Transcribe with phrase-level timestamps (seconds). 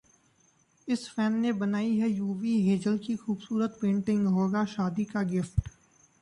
[0.87, 5.69] इस फैन ने बनाई है युवी-हेजल की खूबसरत पेंटिंग, होगा शादी का गिफ्ट